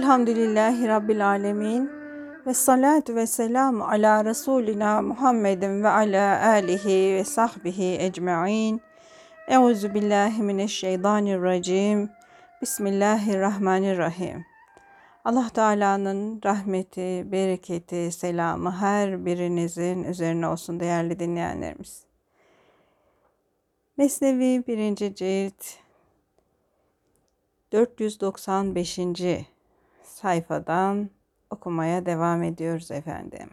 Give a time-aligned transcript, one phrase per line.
[0.00, 1.90] Elhamdülillahi Rabbil Alemin.
[2.46, 8.82] Ve salatu ve selamu ala Resulina Muhammedin ve ala alihi ve sahbihi ecma'in.
[9.48, 12.10] Euzu billahi mineşşeytanirracim.
[12.62, 14.44] Bismillahirrahmanirrahim.
[15.24, 22.04] Allah Teala'nın rahmeti, bereketi, selamı her birinizin üzerine olsun değerli dinleyenlerimiz.
[23.96, 25.14] Mesnevi 1.
[25.14, 25.64] cilt
[27.72, 28.98] 495.
[30.20, 31.10] sayfadan
[31.50, 33.50] okumaya devam ediyoruz efendim.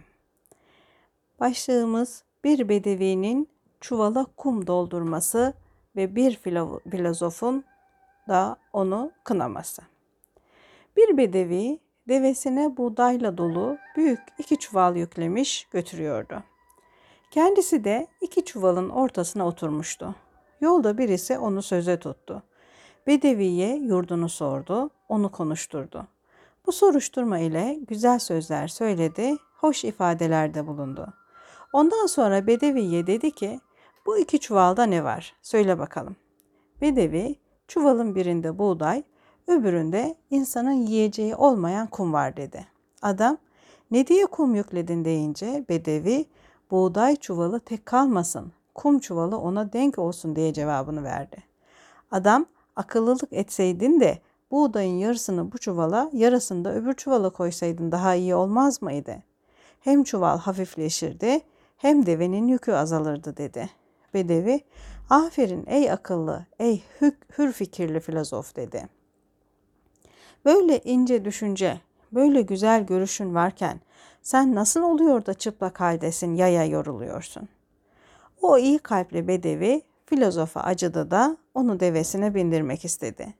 [1.40, 5.54] Başlığımız bir bedevinin çuvala kum doldurması
[5.95, 6.36] ve bir
[6.92, 7.64] filozofun
[8.28, 9.82] da onu kınaması.
[10.98, 16.44] Bir bedevi devesine buğdayla dolu büyük iki çuval yüklemiş götürüyordu.
[17.32, 20.16] Kendisi de iki çuvalın ortasına oturmuştu.
[20.62, 22.44] Yolda birisi onu söze tuttu.
[23.08, 26.08] Bedeviye yurdunu sordu, onu konuşturdu.
[26.68, 31.14] Bu soruşturma ile güzel sözler söyledi, hoş ifadelerde bulundu.
[31.73, 33.60] Ondan sonra Bedeviye dedi ki,
[34.06, 35.36] bu iki çuvalda ne var?
[35.42, 36.16] Söyle bakalım.
[36.82, 37.36] Bedevi,
[37.68, 39.04] çuvalın birinde buğday,
[39.48, 42.68] öbüründe insanın yiyeceği olmayan kum var dedi.
[43.02, 43.38] Adam,
[43.92, 46.26] ne diye kum yükledin deyince Bedevi,
[46.72, 51.44] buğday çuvalı tek kalmasın, kum çuvalı ona denk olsun diye cevabını verdi.
[52.11, 52.45] Adam,
[52.76, 58.81] akıllılık etseydin de buğdayın yarısını bu çuvala, yarısını da öbür çuvala koysaydın daha iyi olmaz
[58.81, 59.23] mıydı?
[59.80, 61.41] Hem çuval hafifleşirdi,
[61.77, 63.69] hem devenin yükü azalırdı dedi.
[64.13, 64.61] Bedevi,
[65.09, 66.83] aferin ey akıllı, ey
[67.37, 68.89] hür fikirli filozof dedi.
[70.45, 71.81] Böyle ince düşünce,
[72.11, 73.79] böyle güzel görüşün varken
[74.21, 77.49] sen nasıl oluyor da çıplak haldesin, yaya yoruluyorsun?
[78.41, 83.33] O iyi kalpli bedevi filozofa acıdı da onu devesine bindirmek istedi.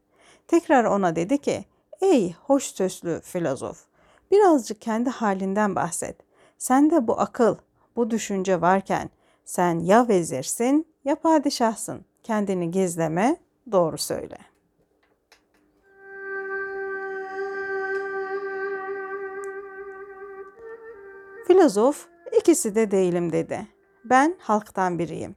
[0.48, 1.66] Tekrar ona dedi ki,
[2.02, 3.84] ey hoş sözlü filozof,
[4.32, 6.16] birazcık kendi halinden bahset.
[6.58, 7.56] Sende bu akıl,
[7.96, 9.10] bu düşünce varken
[9.46, 12.06] sen ya vezirsin ya padişahsın.
[12.24, 13.38] Kendini gizleme,
[13.72, 14.38] doğru söyle.
[21.48, 22.08] Filozof
[22.40, 23.68] ikisi de değilim dedi.
[24.06, 25.36] Ben halktan biriyim.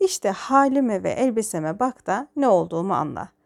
[0.00, 3.37] İşte halime ve elbiseme bak da ne olduğumu anla.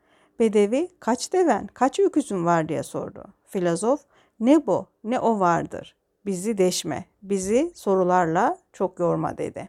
[0.42, 3.24] Bedevi kaç deven, kaç öküzün var diye sordu.
[3.48, 4.00] Filozof
[4.40, 5.96] ne bu, ne o vardır.
[6.26, 9.68] Bizi deşme, bizi sorularla çok yorma dedi.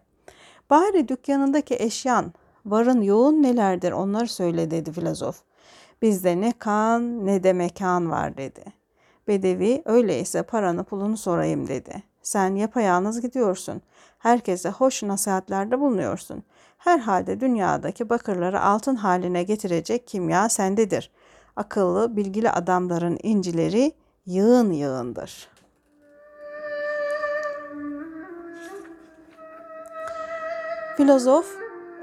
[0.70, 2.34] Bari dükkanındaki eşyan,
[2.66, 5.42] varın yoğun nelerdir onları söyle dedi filozof.
[6.02, 8.64] Bizde ne kan ne de mekan var dedi.
[9.28, 12.04] Bedevi öyleyse paranı pulunu sorayım dedi.
[12.22, 13.82] Sen yapayalnız gidiyorsun.
[14.20, 16.44] Herkese hoş nasihatlerde bulunuyorsun.
[16.84, 21.12] Herhalde dünyadaki bakırları altın haline getirecek kimya sendedir.
[21.56, 23.92] Akıllı, bilgili adamların incileri
[24.26, 25.50] yığın yığındır.
[30.98, 31.56] Filozof,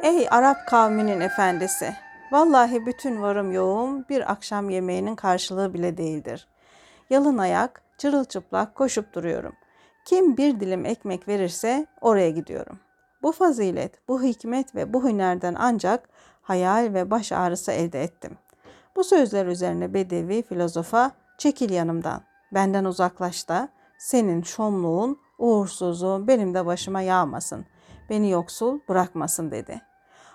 [0.02, 1.94] ey Arap kavminin efendisi,
[2.32, 6.48] vallahi bütün varım yoğum bir akşam yemeğinin karşılığı bile değildir.
[7.10, 9.52] Yalın ayak, çırılçıplak koşup duruyorum.
[10.04, 12.78] Kim bir dilim ekmek verirse oraya gidiyorum.
[13.22, 16.08] Bu fazilet, bu hikmet ve bu hünerden ancak
[16.42, 18.38] hayal ve baş ağrısı elde ettim.
[18.96, 22.22] Bu sözler üzerine Bedevi filozofa çekil yanımdan,
[22.54, 27.66] benden uzaklaş da senin şomluğun, uğursuzluğun benim de başıma yağmasın,
[28.10, 29.80] beni yoksul bırakmasın dedi.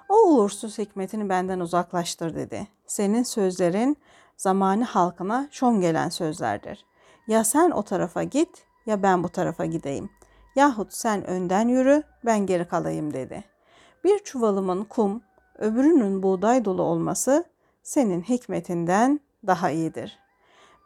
[0.09, 2.67] O uğursuz hikmetini benden uzaklaştır dedi.
[2.85, 3.97] Senin sözlerin
[4.37, 6.85] zamanı halkına şom gelen sözlerdir.
[7.27, 10.09] Ya sen o tarafa git ya ben bu tarafa gideyim.
[10.55, 13.43] Yahut sen önden yürü, ben geri kalayım dedi.
[14.03, 15.21] Bir çuvalımın kum,
[15.57, 17.43] öbürünün buğday dolu olması
[17.83, 20.19] senin hikmetinden daha iyidir.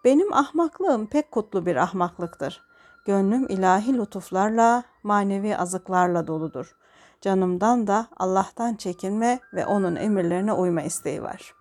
[0.04, 2.62] Benim ahmaklığım pek kutlu bir ahmaklıktır.
[3.06, 6.76] Gönlüm ilahi lütuflarla, manevi azıklarla doludur.
[7.22, 11.54] Canımdan da Allah'tan çekinme ve onun emirlerine uyma isteği var.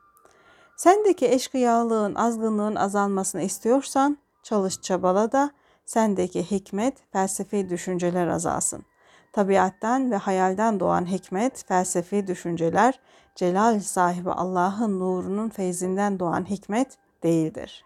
[0.76, 5.50] Sendeki eşkıyalığın, azgınlığın azalmasını istiyorsan çalış çabala da
[5.88, 8.84] sendeki hikmet, felsefi düşünceler azalsın.
[9.32, 13.00] Tabiattan ve hayalden doğan hikmet, felsefi düşünceler,
[13.34, 17.84] celal sahibi Allah'ın nurunun feyzinden doğan hikmet değildir.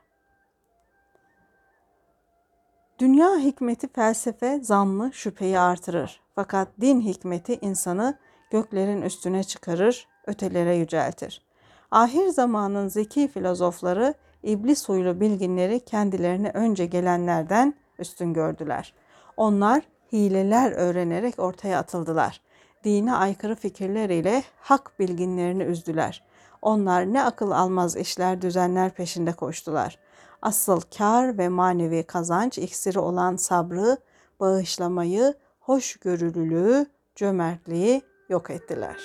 [2.99, 6.21] Dünya hikmeti felsefe, zanlı, şüpheyi artırır.
[6.35, 8.19] Fakat din hikmeti insanı
[8.51, 11.47] göklerin üstüne çıkarır, ötelere yüceltir.
[11.91, 18.95] Ahir zamanın zeki filozofları, iblis huylu bilginleri kendilerine önce gelenlerden üstün gördüler.
[19.37, 22.41] Onlar hileler öğrenerek ortaya atıldılar.
[22.85, 26.25] Dine aykırı fikirleriyle hak bilginlerini üzdüler.
[26.63, 29.99] Onlar ne akıl almaz işler düzenler peşinde koştular.
[30.43, 33.97] asıl kar ve manevi kazanç iksiri olan sabrı,
[34.41, 36.87] bağışlamayı, hoşgörülülüğü,
[37.17, 38.97] cömertliği yok ettiler.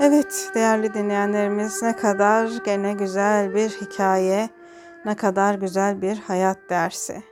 [0.00, 4.48] Evet değerli dinleyenlerimiz ne kadar gene güzel bir hikaye,
[5.04, 7.22] ne kadar güzel bir hayat dersi.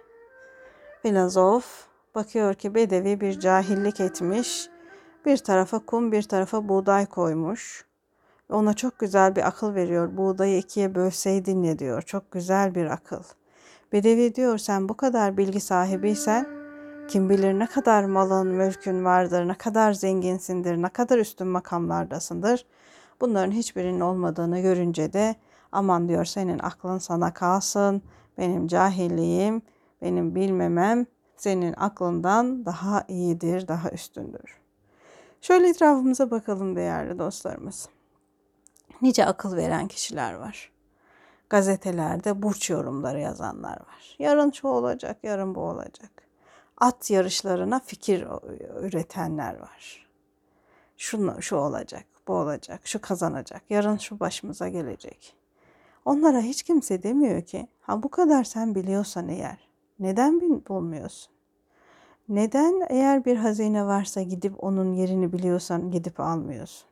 [1.03, 4.69] Filozof bakıyor ki Bedevi bir cahillik etmiş,
[5.27, 7.85] bir tarafa kum bir tarafa buğday koymuş.
[8.51, 10.17] Ona çok güzel bir akıl veriyor.
[10.17, 12.03] Buğdayı ikiye bölseydin ne diyor.
[12.03, 13.23] Çok güzel bir akıl.
[13.93, 16.47] Bedevi diyor sen bu kadar bilgi sahibiysen
[17.09, 22.67] kim bilir ne kadar malın, mülkün vardır, ne kadar zenginsindir, ne kadar üstün makamlardasındır.
[23.21, 25.37] Bunların hiçbirinin olmadığını görünce de
[25.73, 28.03] aman diyor senin aklın sana kalsın,
[28.39, 29.63] benim cahilliğim,
[30.03, 31.07] benim bilmemem
[31.37, 34.61] senin aklından daha iyidir, daha üstündür.
[35.41, 37.89] Şöyle etrafımıza bakalım değerli dostlarımız.
[39.03, 40.73] Nice akıl veren kişiler var.
[41.51, 44.17] Gazetelerde burç yorumları yazanlar var.
[44.19, 46.11] Yarın şu olacak, yarın bu olacak.
[46.77, 48.27] At yarışlarına fikir
[48.81, 50.09] üretenler var.
[50.97, 55.38] Şu, şu olacak, bu olacak, şu kazanacak, yarın şu başımıza gelecek.
[56.09, 59.69] Onlara hiç kimse demiyor ki, ha bu kadar sen biliyorsan eğer,
[59.99, 61.33] neden bulmuyorsun?
[62.29, 66.89] Neden eğer bir hazine varsa gidip onun yerini biliyorsan gidip almıyorsun?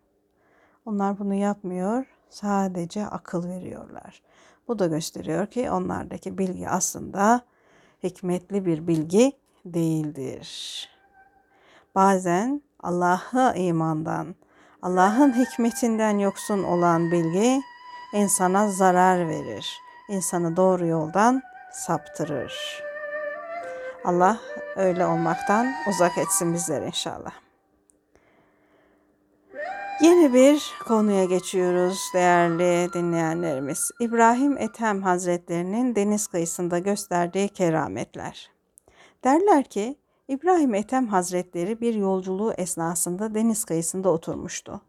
[0.87, 4.23] Onlar bunu yapmıyor, sadece akıl veriyorlar.
[4.69, 7.41] Bu da gösteriyor ki onlardaki bilgi aslında
[8.03, 9.33] hikmetli bir bilgi
[9.65, 10.89] değildir.
[11.95, 14.35] Bazen Allah'a imandan,
[14.83, 17.63] Allah'ın hikmetinden yoksun olan bilgi
[18.17, 19.81] insana zarar verir.
[20.09, 21.43] İnsanı doğru yoldan
[21.73, 22.83] saptırır.
[24.05, 24.39] Allah
[24.77, 27.33] öyle olmaktan uzak etsin bizleri inşallah.
[30.01, 33.91] Yeni bir konuya geçiyoruz değerli dinleyenlerimiz.
[34.01, 38.51] İbrahim Ethem Hazretlerinin deniz kıyısında gösterdiği kerametler.
[39.25, 39.97] Derler ki
[40.29, 44.81] İbrahim Ethem Hazretleri bir yolculuğu esnasında deniz kıyısında oturmuştu.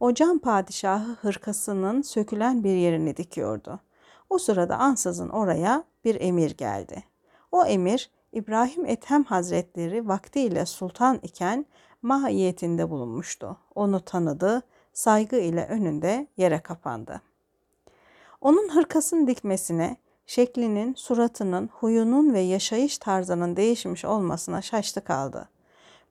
[0.00, 3.80] O can padişahı hırkasının sökülen bir yerini dikiyordu.
[4.30, 7.04] O sırada ansızın oraya bir emir geldi.
[7.52, 11.66] O emir İbrahim Ethem Hazretleri vaktiyle sultan iken
[12.02, 13.56] mahiyetinde bulunmuştu.
[13.74, 14.62] Onu tanıdı,
[14.92, 17.22] saygı ile önünde yere kapandı.
[18.40, 19.96] Onun hırkasını dikmesine,
[20.26, 25.48] şeklinin, suratının, huyunun ve yaşayış tarzının değişmiş olmasına şaştı kaldı.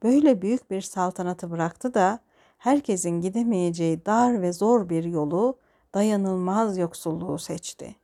[0.03, 2.19] Böyle büyük bir saltanatı bıraktı da
[2.65, 5.57] herkesin gidemeyeceği dar ve zor bir yolu,
[5.93, 7.95] dayanılmaz yoksulluğu seçti.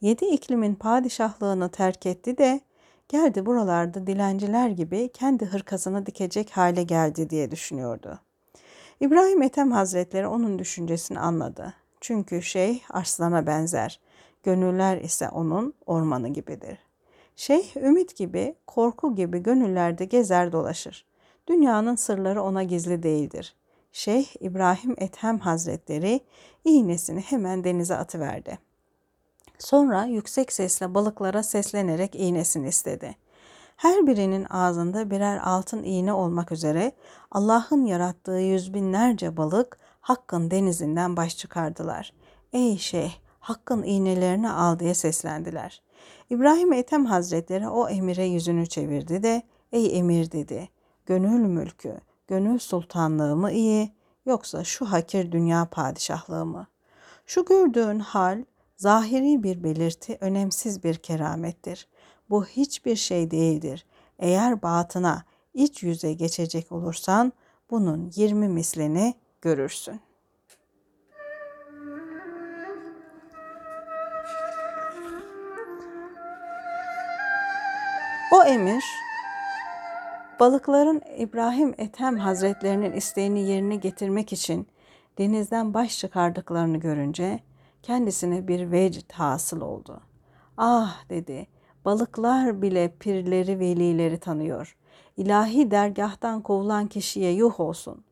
[0.00, 2.60] Yedi iklimin padişahlığını terk etti de
[3.08, 8.18] geldi buralarda dilenciler gibi kendi hırkasını dikecek hale geldi diye düşünüyordu.
[9.00, 11.74] İbrahim Ethem Hazretleri onun düşüncesini anladı.
[12.00, 14.00] Çünkü şeyh arslana benzer.
[14.42, 16.78] Gönüller ise onun ormanı gibidir.
[17.36, 21.04] Şeyh ümit gibi, korku gibi gönüllerde gezer dolaşır.
[21.48, 23.54] Dünyanın sırları ona gizli değildir.
[23.96, 26.20] Şeyh İbrahim Ethem Hazretleri
[26.64, 28.58] iğnesini hemen denize atıverdi.
[29.58, 33.16] Sonra yüksek sesle balıklara seslenerek iğnesini istedi.
[33.76, 36.92] Her birinin ağzında birer altın iğne olmak üzere
[37.30, 42.12] Allah'ın yarattığı yüz binlerce balık Hakk'ın denizinden baş çıkardılar.
[42.52, 45.82] Ey şeyh, Hakk'ın iğnelerini al diye seslendiler.
[46.30, 50.68] İbrahim Ethem Hazretleri o emire yüzünü çevirdi de, ey emir dedi,
[51.06, 53.92] gönül mülkü, gönül sultanlığı mı iyi,
[54.26, 56.66] yoksa şu hakir dünya padişahlığı mı?
[57.26, 58.44] Şu gördüğün hal,
[58.76, 61.88] Zahiri bir belirti önemsiz bir keramettir.
[62.30, 63.86] Bu hiçbir şey değildir.
[64.18, 67.32] Eğer batına, iç yüze geçecek olursan
[67.70, 70.00] bunun yirmi mislini görürsün.
[78.32, 78.84] O emir
[80.40, 84.66] balıkların İbrahim Ethem Hazretlerinin isteğini yerine getirmek için
[85.18, 87.40] denizden baş çıkardıklarını görünce
[87.82, 90.00] kendisine bir vecd hasıl oldu.
[90.56, 91.46] Ah dedi,
[91.84, 94.76] balıklar bile pirleri velileri tanıyor.
[95.16, 98.04] İlahi dergahtan kovulan kişiye yuh olsun.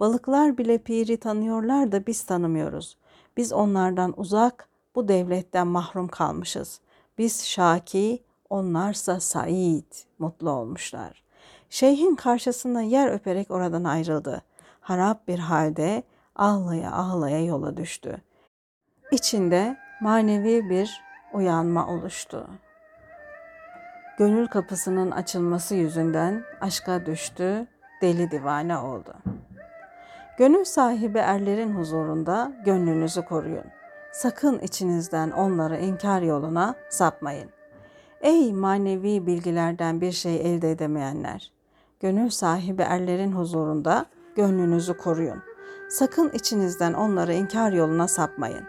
[0.00, 2.96] Balıklar bile piri tanıyorlar da biz tanımıyoruz.
[3.36, 6.80] Biz onlardan uzak, bu devletten mahrum kalmışız.
[7.18, 11.22] Biz şaki, onlarsa said, mutlu olmuşlar.
[11.72, 14.42] Şeyhin karşısında yer öperek oradan ayrıldı.
[14.80, 16.02] Harap bir halde
[16.36, 18.22] ağlaya ağlaya yola düştü
[19.12, 21.02] içinde manevi bir
[21.32, 22.48] uyanma oluştu.
[24.18, 27.66] Gönül kapısının açılması yüzünden aşka düştü,
[28.02, 29.14] deli divane oldu.
[30.38, 33.64] Gönül sahibi erlerin huzurunda gönlünüzü koruyun.
[34.12, 37.50] sakın içinizden onları inkar yoluna sapmayın.
[38.20, 41.61] Ey manevi bilgilerden bir şey elde edemeyenler!
[42.02, 44.06] Gönül sahibi erlerin huzurunda
[44.36, 45.42] gönlünüzü koruyun.
[45.90, 48.64] Sakın içinizden onları inkar yoluna sapmayın.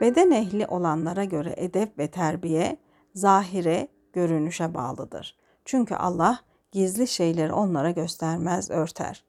[0.00, 2.76] Beden ehli olanlara göre edep ve terbiye
[3.14, 5.36] zahire, görünüşe bağlıdır.
[5.64, 6.38] Çünkü Allah
[6.72, 9.24] gizli şeyleri onlara göstermez, örter.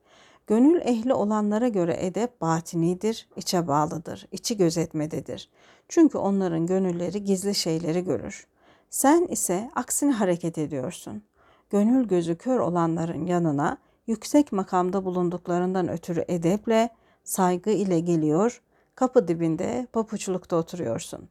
[0.48, 5.50] Gönül ehli olanlara göre edep batinidir, içe bağlıdır, içi gözetmededir.
[5.90, 8.48] Çünkü onların gönülleri gizli şeyleri görür.
[8.90, 11.24] Sen ise aksine hareket ediyorsun.
[11.72, 16.90] Gönül gözü kör olanların yanına yüksek makamda bulunduklarından ötürü edeple,
[17.24, 18.62] saygı ile geliyor,
[18.96, 21.30] kapı dibinde papuçlukta oturuyorsun.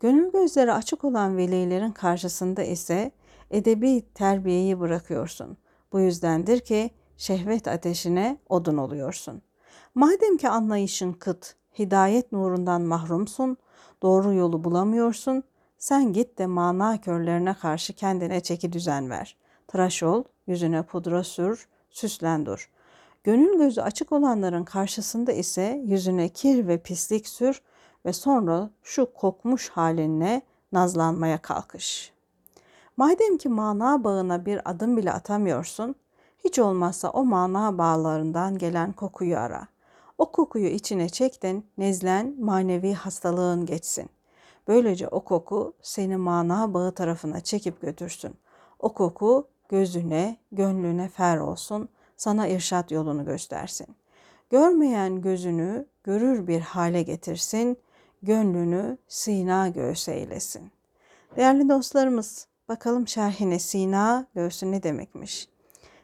[0.00, 3.10] Gönül gözleri açık olan velilerin karşısında ise
[3.50, 5.56] edebi terbiyeyi bırakıyorsun.
[5.92, 9.42] Bu yüzdendir ki şehvet ateşine odun oluyorsun.
[9.94, 13.56] Madem ki anlayışın kıt, hidayet nurundan mahrumsun,
[14.02, 15.42] doğru yolu bulamıyorsun,
[15.78, 19.36] sen git de mana körlerine karşı kendine çeki düzen ver.
[19.68, 22.70] Tıraş ol, yüzüne pudra sür, süslen dur.
[23.24, 27.62] Gönül gözü açık olanların karşısında ise yüzüne kir ve pislik sür
[28.04, 30.42] ve sonra şu kokmuş halinle
[30.72, 32.12] nazlanmaya kalkış.
[32.96, 35.94] Madem ki mana bağına bir adım bile atamıyorsun,
[36.44, 39.66] hiç olmazsa o mana bağlarından gelen kokuyu ara.
[40.18, 44.10] O kokuyu içine çektin, nezlen, manevi hastalığın geçsin.
[44.68, 48.34] Böylece o koku seni mana bağı tarafına çekip götürsün.
[48.78, 53.86] O koku gözüne, gönlüne fer olsun, sana irşat yolunu göstersin.
[54.50, 57.78] Görmeyen gözünü görür bir hale getirsin,
[58.22, 60.70] gönlünü sina göğsü eylesin.
[61.36, 65.48] Değerli dostlarımız, bakalım şerhine sina göğsü ne demekmiş?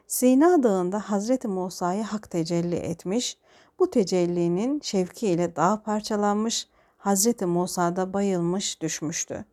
[0.07, 3.37] Sina Dağı'nda Hazreti Musa'yı hak tecelli etmiş,
[3.79, 6.67] bu tecellinin şevkiyle dağ parçalanmış,
[6.97, 9.45] Hazreti Musa da bayılmış düşmüştü.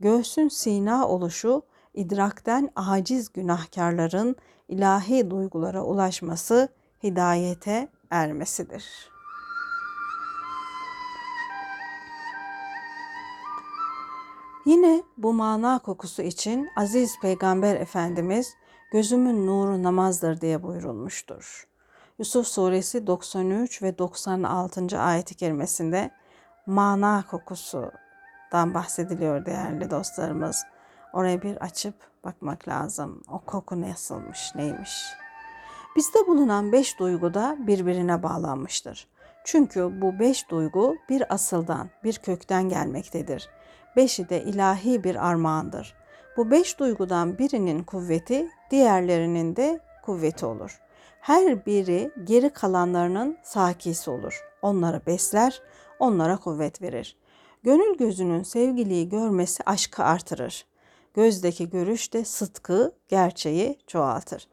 [0.00, 1.62] Göğsün sina oluşu
[1.94, 4.36] idrakten aciz günahkarların
[4.68, 6.68] ilahi duygulara ulaşması,
[7.02, 9.12] hidayete ermesidir.
[14.66, 18.54] Yine bu mana kokusu için aziz peygamber efendimiz
[18.92, 21.68] gözümün nuru namazdır diye buyurulmuştur.
[22.18, 25.00] Yusuf suresi 93 ve 96.
[25.00, 26.10] ayet-i kerimesinde
[26.66, 30.64] mana kokusundan bahsediliyor değerli dostlarımız.
[31.12, 33.22] Oraya bir açıp bakmak lazım.
[33.28, 35.04] O koku nasılmış, neymiş?
[35.96, 39.08] Bizde bulunan beş duygu da birbirine bağlanmıştır.
[39.44, 43.48] Çünkü bu beş duygu bir asıldan, bir kökten gelmektedir.
[43.96, 45.94] Beşi de ilahi bir armağandır.
[46.36, 50.80] Bu beş duygudan birinin kuvveti diğerlerinin de kuvveti olur.
[51.20, 54.44] Her biri geri kalanlarının sakisi olur.
[54.62, 55.62] Onları besler,
[55.98, 57.16] onlara kuvvet verir.
[57.62, 60.66] Gönül gözünün sevgiliyi görmesi aşkı artırır.
[61.14, 64.48] Gözdeki görüş de sıdkı, gerçeği çoğaltır.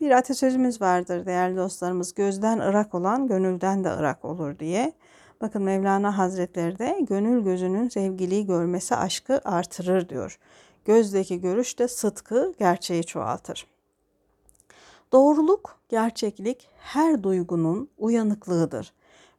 [0.00, 2.14] Bir atasözümüz vardır değerli dostlarımız.
[2.14, 4.92] Gözden ırak olan gönülden de ırak olur diye.
[5.40, 10.38] Bakın Mevlana Hazretleri de gönül gözünün sevgiliyi görmesi aşkı artırır diyor.
[10.84, 13.66] Gözdeki görüş de sıdkı, gerçeği çoğaltır.
[15.12, 18.92] Doğruluk, gerçeklik her duygunun uyanıklığıdır.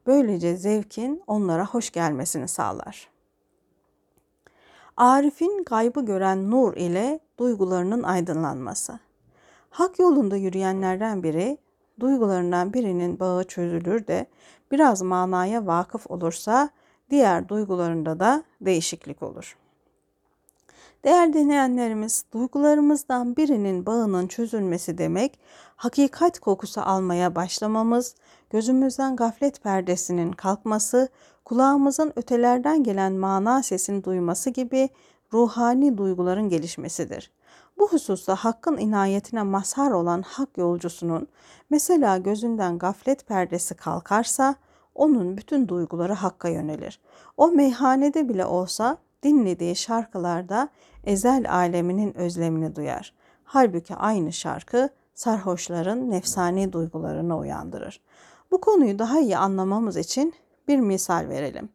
[0.06, 3.15] Böylece zevkin onlara hoş gelmesini sağlar.
[4.96, 8.98] Arif'in gaybı gören nur ile duygularının aydınlanması.
[9.70, 11.58] Hak yolunda yürüyenlerden biri,
[12.00, 14.26] duygularından birinin bağı çözülür de
[14.72, 16.70] biraz manaya vakıf olursa
[17.10, 19.56] diğer duygularında da değişiklik olur.
[21.04, 25.38] Değerli dinleyenlerimiz, duygularımızdan birinin bağının çözülmesi demek,
[25.76, 28.14] hakikat kokusu almaya başlamamız,
[28.50, 31.08] gözümüzden gaflet perdesinin kalkması,
[31.44, 34.88] kulağımızın ötelerden gelen mana sesini duyması gibi
[35.32, 37.30] ruhani duyguların gelişmesidir.
[37.78, 41.28] Bu hususta hakkın inayetine mazhar olan hak yolcusunun
[41.70, 44.54] mesela gözünden gaflet perdesi kalkarsa
[44.94, 47.00] onun bütün duyguları hakka yönelir.
[47.36, 50.68] O meyhanede bile olsa dinlediği şarkılarda
[51.04, 53.14] ezel aleminin özlemini duyar.
[53.44, 58.00] Halbuki aynı şarkı sarhoşların nefsani duygularını uyandırır.
[58.50, 60.34] Bu konuyu daha iyi anlamamız için
[60.68, 61.68] bir misal verelim.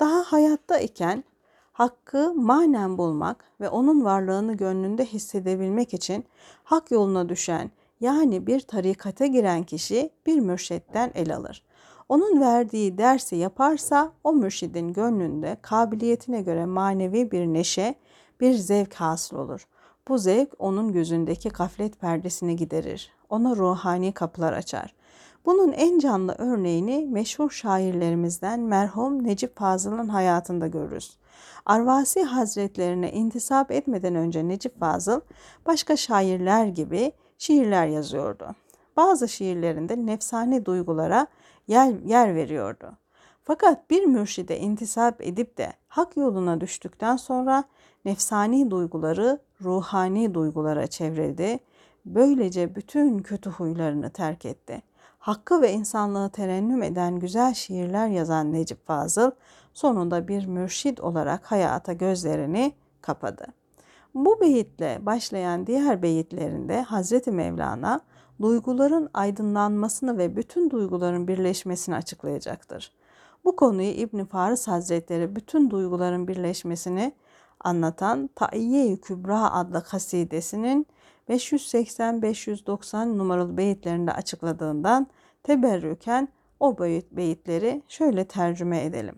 [0.00, 1.24] Daha hayatta iken
[1.72, 6.24] hakkı manen bulmak ve onun varlığını gönlünde hissedebilmek için
[6.64, 11.62] hak yoluna düşen yani bir tarikate giren kişi bir mürşetten el alır.
[12.08, 17.94] Onun verdiği dersi yaparsa o mürşidin gönlünde kabiliyetine göre manevi bir neşe,
[18.40, 19.66] bir zevk hasıl olur.
[20.08, 23.12] Bu zevk onun gözündeki gaflet perdesini giderir.
[23.28, 24.94] Ona ruhani kapılar açar.
[25.46, 31.16] Bunun en canlı örneğini meşhur şairlerimizden merhum Necip Fazıl'ın hayatında görürüz.
[31.66, 35.20] Arvasi Hazretlerine intisap etmeden önce Necip Fazıl
[35.66, 38.46] başka şairler gibi şiirler yazıyordu.
[38.96, 41.26] Bazı şiirlerinde nefsani duygulara
[41.66, 42.92] yer, yer veriyordu.
[43.42, 47.64] Fakat bir mürşide intisap edip de hak yoluna düştükten sonra
[48.04, 51.58] nefsani duyguları ruhani duygulara çevrildi.
[52.06, 54.82] Böylece bütün kötü huylarını terk etti.
[55.18, 59.30] Hakkı ve insanlığı terennüm eden güzel şiirler yazan Necip Fazıl
[59.74, 63.46] sonunda bir mürşid olarak hayata gözlerini kapadı.
[64.14, 68.00] Bu beyitle başlayan diğer beyitlerinde Hazreti Mevlana
[68.42, 72.92] duyguların aydınlanmasını ve bütün duyguların birleşmesini açıklayacaktır.
[73.44, 77.12] Bu konuyu İbn Faris Hazretleri bütün duyguların birleşmesini
[77.60, 80.86] anlatan Taiyye-i Kübra adlı kasidesinin
[81.28, 85.06] 580-590 numaralı beyitlerinde açıkladığından
[85.42, 86.28] teberrüken
[86.60, 89.14] o beyit, beyitleri şöyle tercüme edelim.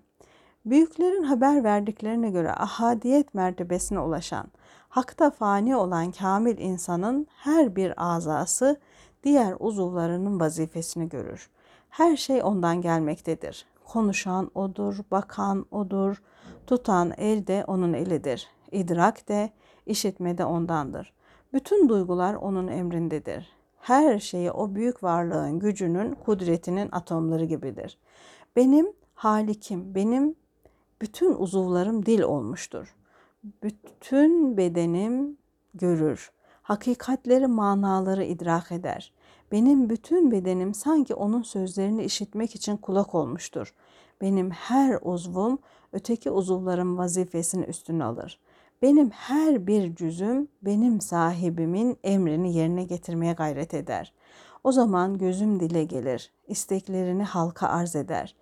[0.67, 4.47] Büyüklerin haber verdiklerine göre ahadiyet mertebesine ulaşan,
[4.89, 8.81] hakta fani olan kamil insanın her bir azası
[9.27, 11.51] diğer uzuvlarının vazifesini görür.
[11.91, 13.67] Her şey ondan gelmektedir.
[13.85, 16.23] Konuşan odur, bakan odur,
[16.67, 18.49] tutan el de onun elidir.
[18.73, 19.51] İdrak de,
[19.87, 21.13] işitme de ondandır.
[21.53, 23.49] Bütün duygular onun emrindedir.
[23.81, 27.99] Her şeyi o büyük varlığın gücünün, kudretinin atomları gibidir.
[28.57, 30.35] Benim halikim, benim
[31.03, 32.95] bütün uzuvlarım dil olmuştur.
[33.63, 35.37] Bütün bedenim
[35.75, 36.31] görür.
[36.67, 39.13] Hakikatleri, manaları idrak eder.
[39.53, 43.75] Benim bütün bedenim sanki onun sözlerini işitmek için kulak olmuştur.
[44.21, 45.59] Benim her uzvum
[45.93, 48.41] öteki uzuvların vazifesini üstüne alır.
[48.83, 54.13] Benim her bir cüzüm benim sahibimin emrini yerine getirmeye gayret eder.
[54.65, 58.35] O zaman gözüm dile gelir, isteklerini halka arz eder.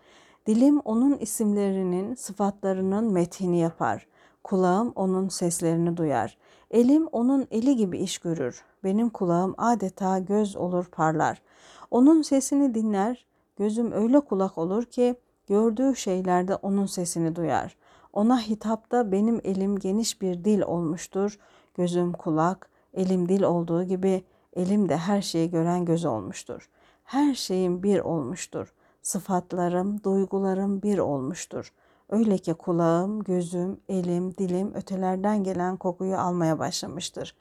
[0.47, 4.07] Dilim onun isimlerinin, sıfatlarının methini yapar.
[4.45, 6.39] Kulağım onun seslerini duyar.
[6.75, 8.65] Elim onun eli gibi iş görür.
[8.85, 11.43] Benim kulağım adeta göz olur parlar.
[11.91, 15.15] Onun sesini dinler, gözüm öyle kulak olur ki
[15.49, 17.77] gördüğü şeylerde onun sesini duyar.
[18.13, 21.39] Ona hitapta benim elim geniş bir dil olmuştur.
[21.75, 24.25] Gözüm kulak, elim dil olduğu gibi
[24.57, 26.69] elim de her şeyi gören göz olmuştur.
[27.05, 28.75] Her şeyim bir olmuştur.
[29.03, 31.73] Sıfatlarım, duygularım bir olmuştur.
[32.09, 37.35] Öyle ki kulağım, gözüm, elim, dilim ötelerden gelen kokuyu almaya başlamıştır.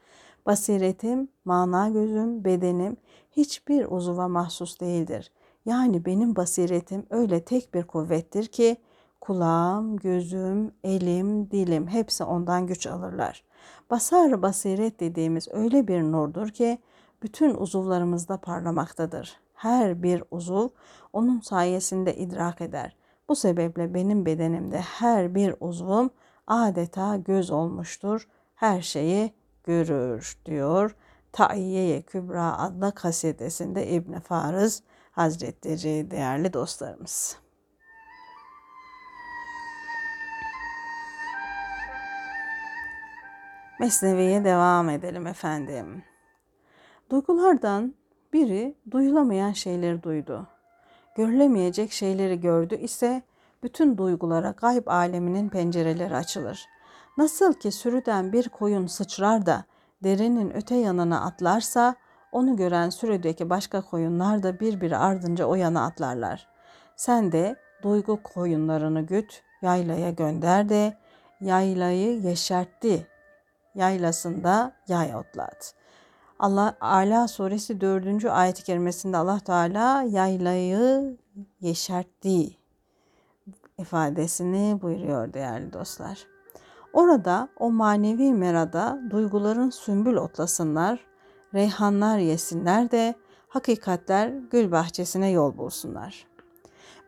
[0.45, 2.97] Basiretim, mana gözüm, bedenim
[3.31, 5.31] hiçbir uzuva mahsus değildir.
[5.65, 8.77] Yani benim basiretim öyle tek bir kuvvettir ki
[9.21, 13.43] kulağım, gözüm, elim, dilim hepsi ondan güç alırlar.
[13.89, 16.77] Basar basiret dediğimiz öyle bir nurdur ki
[17.23, 19.37] bütün uzuvlarımızda parlamaktadır.
[19.53, 20.67] Her bir uzuv
[21.13, 22.95] onun sayesinde idrak eder.
[23.29, 26.09] Bu sebeple benim bedenimde her bir uzvum
[26.47, 28.27] adeta göz olmuştur.
[28.55, 29.33] Her şeyi
[29.63, 30.95] görür diyor.
[31.31, 37.37] Taiyye Kübra adlı kasidesinde İbn Farız Hazretleri değerli dostlarımız.
[43.79, 46.03] Mesnevi'ye devam edelim efendim.
[47.09, 47.95] Duygulardan
[48.33, 50.47] biri duyulamayan şeyleri duydu.
[51.15, 53.21] Görülemeyecek şeyleri gördü ise
[53.63, 56.65] bütün duygulara gayb aleminin pencereleri açılır.
[57.17, 59.63] Nasıl ki sürüden bir koyun sıçrar da
[60.03, 61.95] derinin öte yanına atlarsa
[62.31, 66.47] onu gören sürüdeki başka koyunlar da birbiri ardınca o yana atlarlar.
[66.95, 70.97] Sen de duygu koyunlarını güt, yaylaya gönder de
[71.41, 73.07] yaylayı yeşertti
[73.75, 75.75] yaylasında yay otlat.
[76.43, 78.25] Allah Ala suresi 4.
[78.25, 81.17] ayet-i kerimesinde Allah Teala yaylayı
[81.61, 82.57] yeşertti
[83.77, 86.27] ifadesini buyuruyor değerli dostlar.
[86.93, 90.99] Orada o manevi merada duyguların sümbül otlasınlar,
[91.53, 93.15] reyhanlar yesinler de
[93.47, 96.27] hakikatler gül bahçesine yol bulsunlar.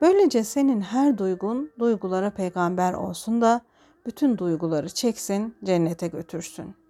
[0.02, 3.62] Böylece senin her duygun duygulara peygamber olsun da
[4.06, 6.85] bütün duyguları çeksin, cennete götürsün.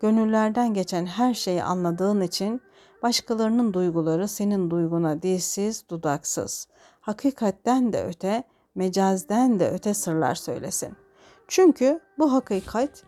[0.00, 2.60] Gönüllerden geçen her şeyi anladığın için
[3.02, 6.68] başkalarının duyguları senin duyguna dilsiz, dudaksız.
[7.00, 10.96] Hakikatten de öte, mecazden de öte sırlar söylesin.
[11.48, 13.04] Çünkü bu hakikat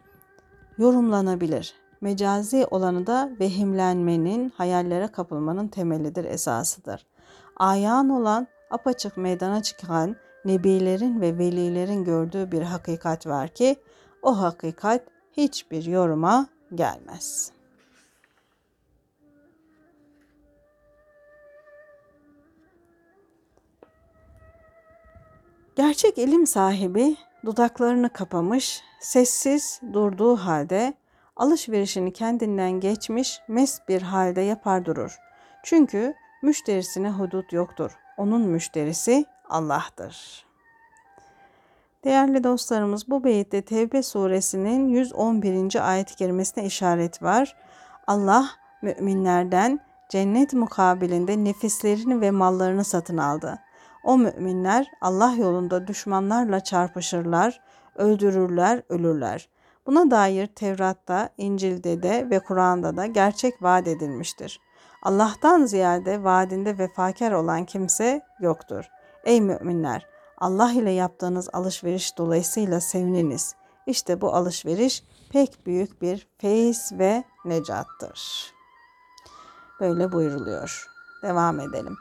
[0.79, 1.75] yorumlanabilir.
[2.01, 7.07] Mecazi olanı da vehimlenmenin, hayallere kapılmanın temelidir, esasıdır.
[7.57, 13.77] Ayan olan, apaçık meydana çıkan nebilerin ve velilerin gördüğü bir hakikat var ki
[14.23, 15.03] o hakikat
[15.33, 17.53] hiçbir yoruma gelmez.
[25.77, 30.95] Gerçek ilim sahibi dudaklarını kapamış, sessiz durduğu halde
[31.37, 35.19] alışverişini kendinden geçmiş mest bir halde yapar durur.
[35.65, 37.93] Çünkü müşterisine hudut yoktur.
[38.17, 40.47] Onun müşterisi Allah'tır.
[42.05, 45.89] Değerli dostlarımız bu beyitte Tevbe suresinin 111.
[45.91, 47.57] ayet-i kerimesine işaret var.
[48.07, 48.49] Allah
[48.83, 53.59] müminlerden cennet mukabilinde nefislerini ve mallarını satın aldı.
[54.05, 57.61] O müminler Allah yolunda düşmanlarla çarpışırlar,
[57.97, 59.49] öldürürler, ölürler.
[59.87, 64.61] Buna dair Tevrat'ta, İncil'de de ve Kur'an'da da gerçek vaat edilmiştir.
[65.03, 68.85] Allah'tan ziyade vaadinde vefakar olan kimse yoktur.
[69.25, 70.12] Ey müminler!
[70.43, 73.55] Allah ile yaptığınız alışveriş dolayısıyla sevininiz.
[73.87, 78.53] İşte bu alışveriş pek büyük bir feyiz ve necattır.
[79.81, 80.87] Böyle buyuruluyor.
[81.23, 81.97] Devam edelim.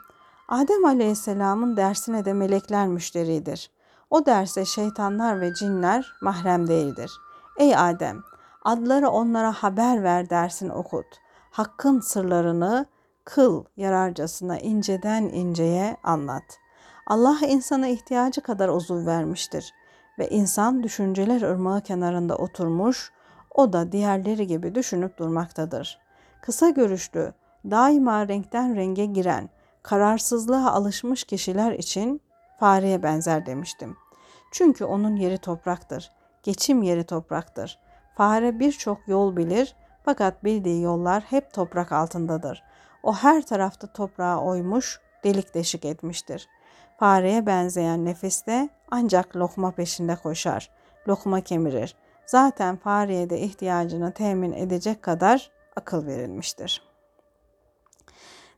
[0.48, 3.70] Adem Aleyhisselam'ın dersine de melekler müşteridir.
[4.10, 7.12] O derse şeytanlar ve cinler mahrem değildir.
[7.56, 8.22] Ey Adem,
[8.64, 11.06] adları onlara haber ver dersin okut.
[11.50, 12.86] Hakkın sırlarını
[13.24, 16.61] kıl yararcasına inceden inceye anlat.
[17.06, 19.74] Allah insana ihtiyacı kadar uzuv vermiştir
[20.18, 23.12] ve insan düşünceler ırmağı kenarında oturmuş,
[23.50, 25.98] o da diğerleri gibi düşünüp durmaktadır.
[26.42, 27.32] Kısa görüşlü,
[27.70, 29.50] daima renkten renge giren,
[29.82, 32.20] kararsızlığa alışmış kişiler için
[32.60, 33.96] fareye benzer demiştim.
[34.52, 36.10] Çünkü onun yeri topraktır.
[36.42, 37.78] Geçim yeri topraktır.
[38.16, 42.62] Fare birçok yol bilir fakat bildiği yollar hep toprak altındadır.
[43.02, 46.48] O her tarafta toprağa oymuş, delik deşik etmiştir.
[46.98, 50.70] Fareye benzeyen nefis de ancak lokma peşinde koşar.
[51.08, 51.96] Lokma kemirir.
[52.26, 56.82] Zaten fareye de ihtiyacını temin edecek kadar akıl verilmiştir.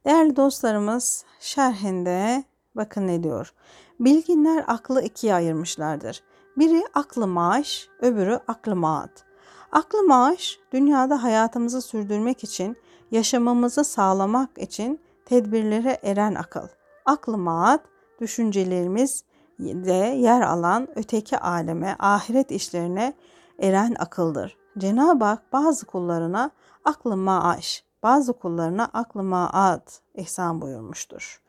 [0.04, 2.44] Değerli dostlarımız şerhinde
[2.74, 3.52] bakın ne diyor.
[4.00, 6.22] Bilginler aklı ikiye ayırmışlardır.
[6.56, 9.24] Biri aklı maaş, öbürü aklı maat.
[9.72, 12.76] Aklı maaş, dünyada hayatımızı sürdürmek için,
[13.10, 16.68] yaşamamızı sağlamak için tedbirlere eren akıl.
[17.04, 17.80] Aklı maat,
[18.20, 19.24] düşüncelerimiz
[19.58, 23.12] de yer alan öteki aleme, ahiret işlerine
[23.58, 24.56] eren akıldır.
[24.78, 26.50] Cenab-ı Hak bazı kullarına
[26.84, 31.40] aklı maaş, bazı kullarına aklı maat ihsan buyurmuştur.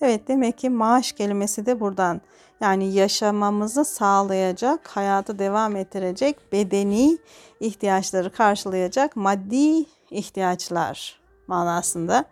[0.00, 2.20] Evet demek ki maaş kelimesi de buradan
[2.60, 7.18] yani yaşamamızı sağlayacak, hayatı devam ettirecek, bedeni
[7.60, 12.24] ihtiyaçları karşılayacak maddi ihtiyaçlar manasında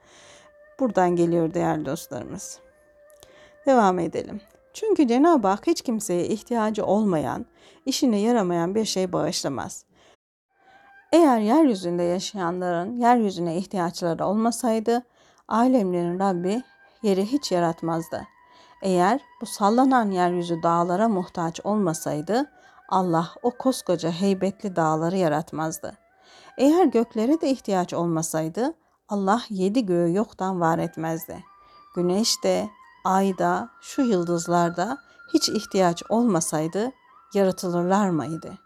[0.80, 2.65] buradan geliyor değerli dostlarımız.
[3.66, 4.40] Devam edelim.
[4.72, 7.46] Çünkü Cenab-ı Hak hiç kimseye ihtiyacı olmayan,
[7.86, 9.84] işine yaramayan bir şey bağışlamaz.
[11.12, 15.02] Eğer yeryüzünde yaşayanların yeryüzüne ihtiyaçları olmasaydı,
[15.48, 16.62] alemlerin Rabbi
[17.02, 18.22] yeri hiç yaratmazdı.
[18.82, 22.50] Eğer bu sallanan yeryüzü dağlara muhtaç olmasaydı,
[22.88, 25.96] Allah o koskoca heybetli dağları yaratmazdı.
[26.58, 28.74] Eğer göklere de ihtiyaç olmasaydı,
[29.08, 31.44] Allah yedi göğü yoktan var etmezdi.
[31.94, 32.68] Güneş de,
[33.06, 34.98] ay da, şu yıldızlarda
[35.32, 36.92] hiç ihtiyaç olmasaydı
[37.34, 38.58] yaratılırlar mıydı?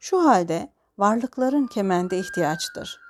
[0.00, 3.00] Şu halde varlıkların kemende ihtiyaçtır.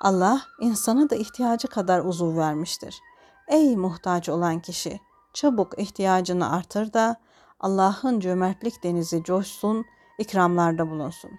[0.00, 3.00] Allah insana da ihtiyacı kadar uzuv vermiştir.
[3.48, 5.00] Ey muhtaç olan kişi,
[5.34, 7.16] çabuk ihtiyacını artır da
[7.60, 9.84] Allah'ın cömertlik denizi coşsun,
[10.18, 11.30] ikramlarda bulunsun.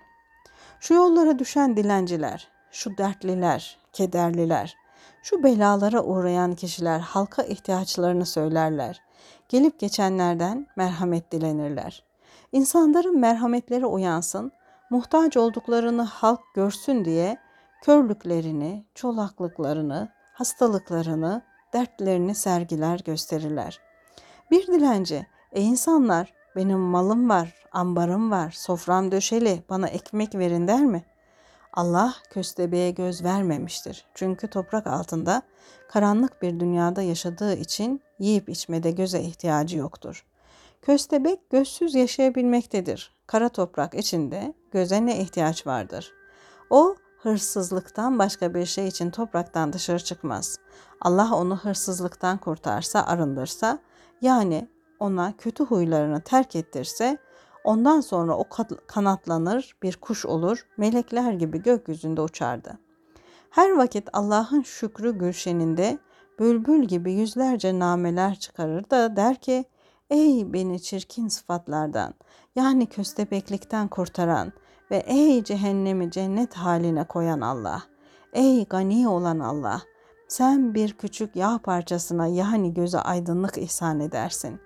[0.80, 4.76] Şu yollara düşen dilenciler, şu dertliler, kederliler,
[5.24, 9.02] şu belalara uğrayan kişiler halka ihtiyaçlarını söylerler.
[9.50, 12.04] Gelip geçenlerden merhamet dilenirler.
[12.52, 14.52] İnsanların merhametleri uyansın,
[14.90, 17.38] muhtaç olduklarını halk görsün diye
[17.84, 21.42] körlüklerini, çolaklıklarını, hastalıklarını,
[21.74, 23.80] dertlerini sergiler gösterirler.
[24.52, 30.82] Bir dilenci, e insanlar benim malım var, ambarım var, sofram döşeli, bana ekmek verin der
[30.82, 31.04] mi?
[31.80, 34.06] Allah köstebeğe göz vermemiştir.
[34.16, 35.42] Çünkü toprak altında
[35.90, 40.26] karanlık bir dünyada yaşadığı için yiyip içmede göze ihtiyacı yoktur.
[40.82, 43.16] Köstebek gözsüz yaşayabilmektedir.
[43.28, 46.14] Kara toprak içinde göze ne ihtiyaç vardır?
[46.70, 50.58] O hırsızlıktan başka bir şey için topraktan dışarı çıkmaz.
[51.02, 53.80] Allah onu hırsızlıktan kurtarsa, arındırsa,
[54.22, 54.68] yani
[55.00, 57.18] ona kötü huylarını terk ettirse,
[57.64, 58.46] ondan sonra o
[58.88, 62.80] kanatlanır, bir kuş olur, melekler gibi gökyüzünde uçardı.
[63.50, 66.00] Her vakit Allah'ın şükrü gülşeninde
[66.40, 69.66] bülbül gibi yüzlerce nameler çıkarır da der ki,
[70.10, 72.14] Ey beni çirkin sıfatlardan,
[72.56, 74.54] yani köstebeklikten kurtaran
[74.92, 77.84] ve ey cehennemi cennet haline koyan Allah,
[78.34, 79.82] ey gani olan Allah,
[80.28, 84.60] sen bir küçük yağ parçasına yani göze aydınlık ihsan edersin.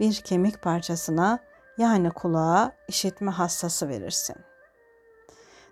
[0.00, 1.38] Bir kemik parçasına
[1.78, 4.36] yani kulağa işitme hassası verirsin.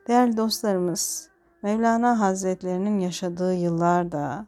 [0.08, 1.28] Değerli dostlarımız,
[1.62, 4.46] Mevlana Hazretlerinin yaşadığı yıllarda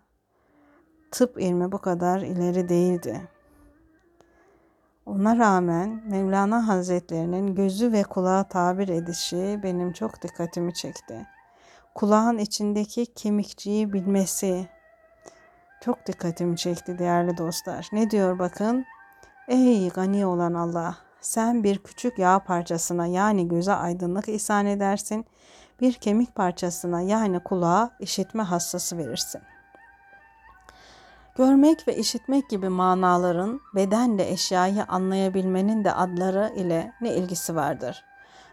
[1.11, 3.29] tıp ilmi bu kadar ileri değildi.
[5.07, 11.27] Ona rağmen Mevlana Hazretlerinin gözü ve kulağı tabir edişi benim çok dikkatimi çekti.
[11.95, 14.69] Kulağın içindeki kemikçiyi bilmesi
[15.81, 17.89] çok dikkatimi çekti değerli dostlar.
[17.93, 18.85] Ne diyor bakın?
[19.49, 21.06] Ey gani olan Allah!
[21.27, 25.27] Sen bir küçük yağ parçasına yani göze aydınlık ihsan edersin.
[25.81, 29.41] Bir kemik parçasına yani kulağa işitme hassası verirsin.
[31.37, 38.05] Görmek ve işitmek gibi manaların bedenle eşyayı anlayabilmenin de adları ile ne ilgisi vardır?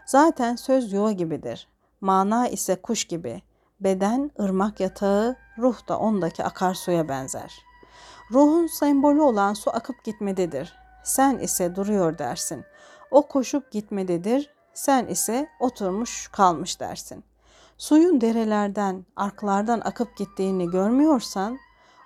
[0.06, 1.68] Zaten söz yuva gibidir.
[2.00, 3.42] Mana ise kuş gibi.
[3.80, 7.54] Beden ırmak yatağı, ruh da ondaki akarsuya benzer.
[8.32, 10.83] Ruhun sembolü olan su akıp gitmededir.
[11.04, 12.64] Sen ise duruyor dersin.
[13.10, 14.50] O koşup gitmededir.
[14.74, 17.24] Sen ise oturmuş kalmış dersin.
[17.78, 21.58] Suyun derelerden, arklardan akıp gittiğini görmüyorsan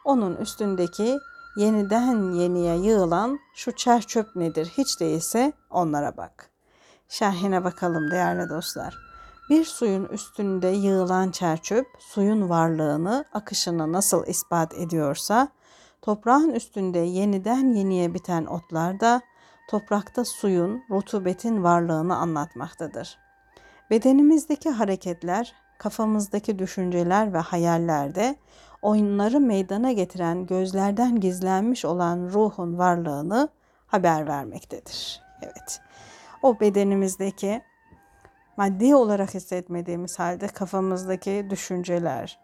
[0.05, 1.19] onun üstündeki
[1.57, 6.51] yeniden yeniye yığılan şu çer çöp nedir hiç değilse onlara bak.
[7.09, 8.99] Şerhine bakalım değerli dostlar.
[9.51, 15.49] Bir suyun üstünde yığılan çerçöp suyun varlığını, akışını nasıl ispat ediyorsa,
[16.03, 19.23] toprağın üstünde yeniden yeniye biten otlar da
[19.69, 23.19] toprakta suyun, rutubetin varlığını anlatmaktadır.
[23.91, 28.37] Bedenimizdeki hareketler, kafamızdaki düşünceler ve hayallerde
[28.83, 33.49] oyunları meydana getiren gözlerden gizlenmiş olan ruhun varlığını
[33.87, 35.23] haber vermektedir.
[35.43, 35.81] Evet.
[36.43, 37.63] O bedenimizdeki
[38.57, 42.39] maddi olarak hissetmediğimiz halde kafamızdaki düşünceler,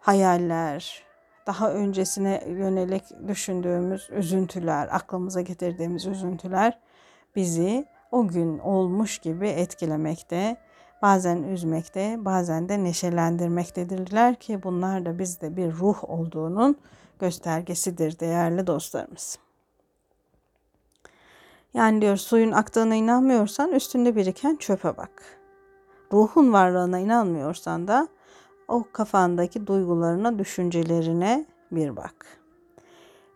[0.00, 1.09] hayaller,
[1.46, 6.78] daha öncesine yönelik düşündüğümüz üzüntüler, aklımıza getirdiğimiz üzüntüler
[7.36, 10.56] bizi o gün olmuş gibi etkilemekte,
[11.02, 16.76] bazen üzmekte, bazen de neşelendirmektedirler ki bunlar da bizde bir ruh olduğunun
[17.18, 19.38] göstergesidir değerli dostlarımız.
[21.74, 25.38] Yani diyor suyun aktığına inanmıyorsan üstünde biriken çöpe bak.
[26.12, 28.08] Ruhun varlığına inanmıyorsan da
[28.70, 32.26] o kafandaki duygularına, düşüncelerine bir bak.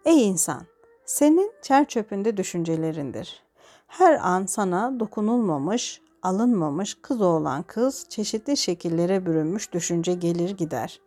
[0.04, 0.62] Ey insan,
[1.04, 3.42] senin çer çöpünde düşüncelerindir.
[3.86, 11.00] Her an sana dokunulmamış, alınmamış kız olan kız çeşitli şekillere bürünmüş düşünce gelir gider.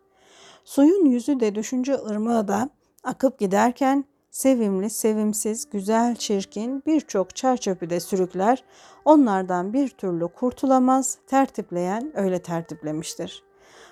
[0.64, 2.70] Suyun yüzü de düşünce ırmağı da
[3.04, 8.64] akıp giderken sevimli, sevimsiz, güzel, çirkin birçok çerçöpü de sürükler,
[9.04, 13.47] onlardan bir türlü kurtulamaz, tertipleyen öyle tertiplemiştir.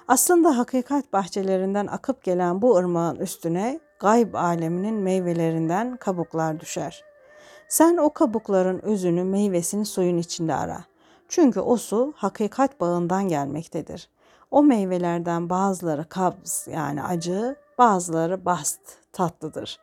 [0.09, 7.05] Aslında hakikat bahçelerinden akıp gelen bu ırmağın üstüne gayb aleminin meyvelerinden kabuklar düşer.
[7.69, 10.85] Sen o kabukların özünü, meyvesini suyun içinde ara.
[11.29, 14.09] Çünkü o su hakikat bağından gelmektedir.
[14.51, 18.81] O meyvelerden bazıları kabz yani acı, bazıları bast
[19.12, 19.79] tatlıdır.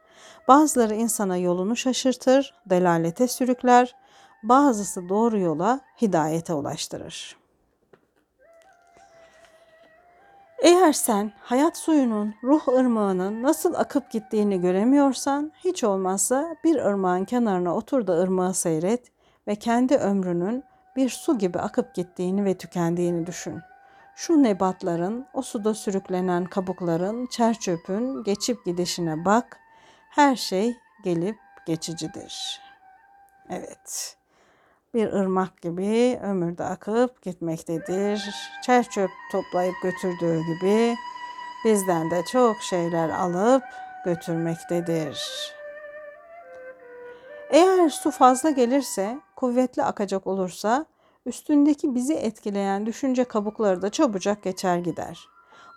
[0.48, 3.96] Bazıları insana yolunu şaşırtır, delalete sürükler,
[4.44, 7.43] bazısı doğru yola, hidayete ulaştırır.
[10.64, 17.76] Eğer sen hayat suyunun, ruh ırmağının nasıl akıp gittiğini göremiyorsan, hiç olmazsa bir ırmağın kenarına
[17.76, 19.12] otur da ırmağı seyret
[19.48, 20.64] ve kendi ömrünün
[20.96, 23.62] bir su gibi akıp gittiğini ve tükendiğini düşün.
[24.16, 29.60] Şu nebatların, o suda sürüklenen kabukların, çerçöpün geçip gidişine bak
[30.10, 32.62] her şey gelip geçicidir.
[33.50, 34.18] Evet.
[34.94, 38.36] Bir ırmak gibi ömürde akıp gitmektedir.
[38.64, 40.96] Çer çöp toplayıp götürdüğü gibi
[41.66, 43.64] bizden de çok şeyler alıp
[44.06, 45.20] götürmektedir.
[47.50, 50.86] Eğer su fazla gelirse, kuvvetli akacak olursa
[51.26, 55.20] üstündeki bizi etkileyen düşünce kabukları da çabucak geçer gider.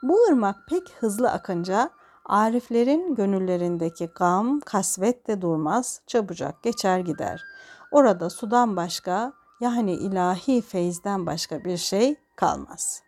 [0.02, 1.90] Bu ırmak pek hızlı akınca
[2.29, 7.44] Ariflerin gönüllerindeki gam, kasvet de durmaz, çabucak geçer gider.
[7.92, 13.03] Orada sudan başka yani ilahi feyizden başka bir şey kalmaz.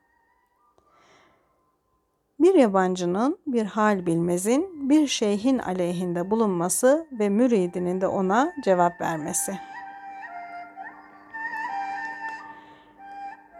[2.40, 9.58] Bir yabancının bir hal bilmezin bir şeyhin aleyhinde bulunması ve müridinin de ona cevap vermesi.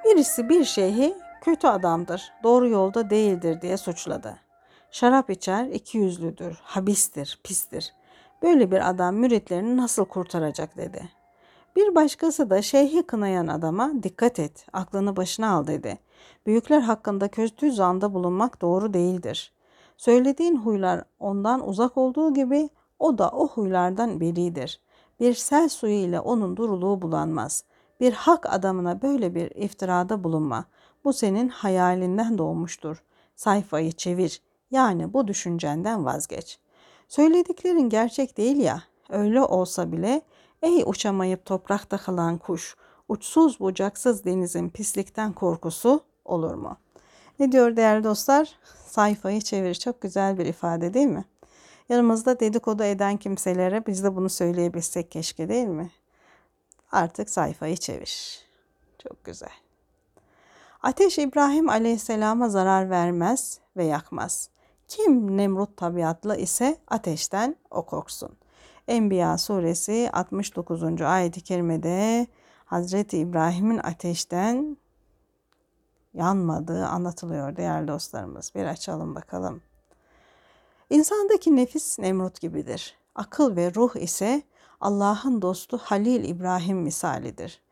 [0.04, 4.38] Birisi bir şeyhi kötü adamdır, doğru yolda değildir diye suçladı.
[4.90, 7.92] Şarap içer, iki yüzlüdür, habistir, pistir.
[8.42, 11.08] Böyle bir adam müritlerini nasıl kurtaracak dedi.
[11.76, 15.98] Bir başkası da şeyhi kınayan adama dikkat et, aklını başına al dedi.
[16.46, 19.52] Büyükler hakkında kötü zanda bulunmak doğru değildir.
[19.96, 24.80] Söylediğin huylar ondan uzak olduğu gibi o da o huylardan beridir.
[25.20, 27.64] Bir sel suyu ile onun duruluğu bulanmaz.
[28.00, 30.64] Bir hak adamına böyle bir iftirada bulunma.
[31.04, 33.02] Bu senin hayalinden doğmuştur.
[33.36, 34.42] Sayfayı çevir.
[34.70, 36.58] Yani bu düşüncenden vazgeç.
[37.08, 38.82] Söylediklerin gerçek değil ya.
[39.08, 40.22] Öyle olsa bile
[40.62, 42.76] ey uçamayıp toprakta kalan kuş,
[43.08, 46.76] uçsuz bucaksız denizin pislikten korkusu olur mu?
[47.38, 48.58] Ne diyor değerli dostlar?
[48.86, 49.74] Sayfayı çevir.
[49.74, 51.24] Çok güzel bir ifade değil mi?
[51.88, 55.90] Yanımızda dedikodu eden kimselere biz de bunu söyleyebilsek keşke değil mi?
[56.92, 58.42] Artık sayfayı çevir.
[59.02, 59.52] Çok güzel.
[60.82, 64.50] Ateş İbrahim Aleyhisselam'a zarar vermez ve yakmaz.
[64.88, 68.30] Kim Nemrut tabiatlı ise ateşten o korksun.
[68.88, 71.02] Enbiya suresi 69.
[71.02, 72.26] ayet-i kerimede
[72.64, 74.76] Hazreti İbrahim'in ateşten
[76.14, 78.52] yanmadığı anlatılıyor değerli dostlarımız.
[78.54, 79.62] Bir açalım bakalım.
[80.90, 82.96] İnsandaki nefis Nemrut gibidir.
[83.14, 84.42] Akıl ve ruh ise
[84.80, 87.62] Allah'ın dostu Halil İbrahim misalidir.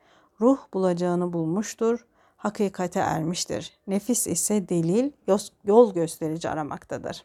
[0.40, 2.06] Ruh bulacağını bulmuştur,
[2.46, 3.72] hakikate ermiştir.
[3.86, 5.10] Nefis ise delil,
[5.64, 7.24] yol gösterici aramaktadır.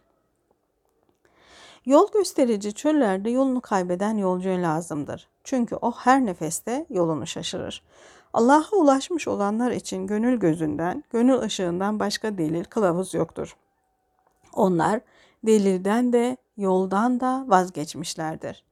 [1.86, 5.28] Yol gösterici çöllerde yolunu kaybeden yolcuya lazımdır.
[5.44, 7.84] Çünkü o her nefeste yolunu şaşırır.
[8.34, 13.56] Allah'a ulaşmış olanlar için gönül gözünden, gönül ışığından başka delil, kılavuz yoktur.
[14.54, 15.00] Onlar
[15.44, 18.64] delilden de yoldan da vazgeçmişlerdir.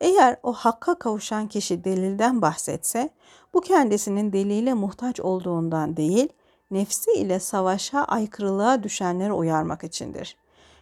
[0.00, 3.10] Eğer o hakka kavuşan kişi delilden bahsetse,
[3.54, 6.28] bu kendisinin delile muhtaç olduğundan değil,
[6.70, 10.36] nefsi ile savaşa aykırılığa düşenleri uyarmak içindir.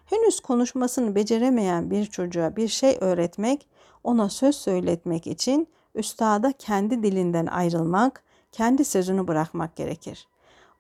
[0.07, 3.69] Henüz konuşmasını beceremeyen bir çocuğa bir şey öğretmek,
[4.05, 10.29] ona söz söyletmek için üstada kendi dilinden ayrılmak, kendi sözünü bırakmak gerekir.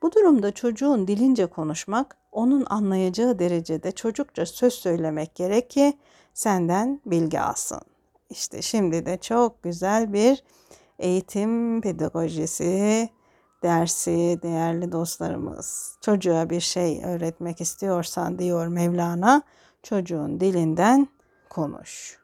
[0.03, 5.98] Bu durumda çocuğun dilince konuşmak, onun anlayacağı derecede çocukça söz söylemek gerek ki
[6.35, 7.81] senden bilgi alsın.
[8.31, 10.42] İşte şimdi de çok güzel bir
[11.00, 13.08] eğitim pedagojisi
[13.62, 15.96] dersi değerli dostlarımız.
[16.00, 19.42] Çocuğa bir şey öğretmek istiyorsan diyor Mevlana,
[19.82, 21.08] çocuğun dilinden
[21.50, 22.20] konuş.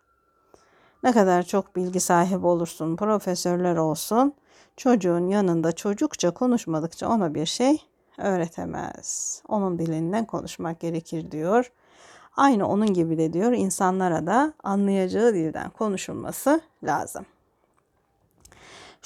[1.02, 4.34] Ne kadar çok bilgi sahibi olursun, profesörler olsun,
[4.76, 7.78] çocuğun yanında çocukça konuşmadıkça ona bir şey
[8.18, 9.42] öğretemez.
[9.48, 11.72] Onun dilinden konuşmak gerekir diyor.
[12.36, 17.26] Aynı onun gibi de diyor insanlara da anlayacağı dilden konuşulması lazım.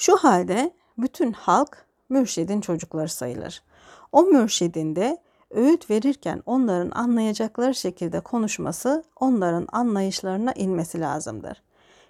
[0.01, 3.63] Şu halde bütün halk mürşidin çocukları sayılır.
[4.11, 5.17] O mürşidin de
[5.51, 11.61] öğüt verirken onların anlayacakları şekilde konuşması, onların anlayışlarına inmesi lazımdır.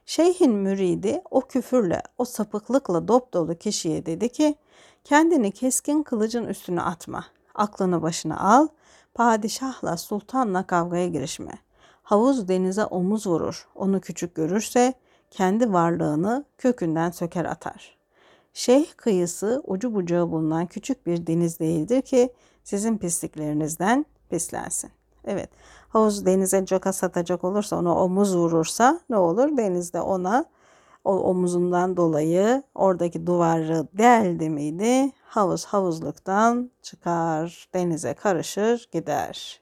[0.05, 4.55] Şeyhin müridi o küfürle, o sapıklıkla dop dolu kişiye dedi ki,
[5.03, 7.25] kendini keskin kılıcın üstüne atma,
[7.55, 8.67] aklını başına al,
[9.13, 11.53] padişahla sultanla kavgaya girişme.
[12.03, 14.93] Havuz denize omuz vurur, onu küçük görürse
[15.31, 17.97] kendi varlığını kökünden söker atar.
[18.53, 24.91] Şeyh kıyısı ucu bucağı bulunan küçük bir deniz değildir ki sizin pisliklerinizden pislensin.
[25.25, 25.49] Evet
[25.89, 29.57] havuz denize caka satacak olursa ona omuz vurursa ne olur?
[29.57, 30.45] Denizde ona
[31.03, 35.11] o omuzundan dolayı oradaki duvarı deldi miydi?
[35.23, 39.61] Havuz havuzluktan çıkar, denize karışır, gider.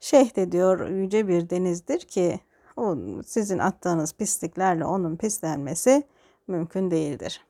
[0.00, 2.40] Şeyh de diyor yüce bir denizdir ki
[2.78, 6.06] o sizin attığınız pisliklerle onun pislenmesi
[6.46, 7.44] mümkün değildir.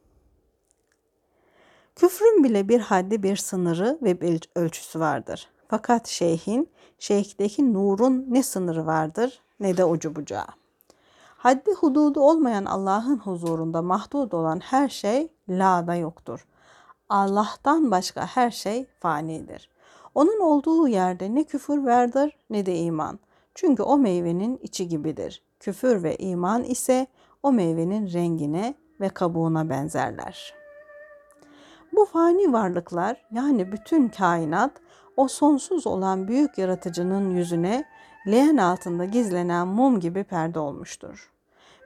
[1.97, 5.49] Küfrün bile bir haddi bir sınırı ve bir ölçüsü vardır.
[5.69, 10.47] Fakat şeyhin, şeyhteki nurun ne sınırı vardır ne de ucu bucağı.
[11.37, 16.47] Haddi hududu olmayan Allah'ın huzurunda mahdud olan her şey la'da yoktur.
[17.09, 19.71] Allah'tan başka her şey fanidir.
[20.15, 23.19] Onun olduğu yerde ne küfür vardır ne de iman.
[23.61, 25.43] Çünkü o meyvenin içi gibidir.
[25.61, 27.07] Küfür ve iman ise
[27.43, 30.55] o meyvenin rengine ve kabuğuna benzerler.
[31.93, 34.71] Bu fani varlıklar yani bütün kainat
[35.17, 37.85] o sonsuz olan büyük yaratıcının yüzüne
[38.27, 41.31] leğen altında gizlenen mum gibi perde olmuştur.